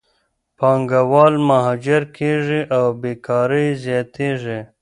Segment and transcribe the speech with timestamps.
[0.57, 4.59] پانګهوال مهاجر کېږي او بیکارۍ زیاتېږي.